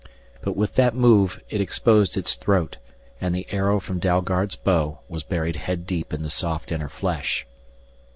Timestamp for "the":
3.35-3.45, 6.23-6.29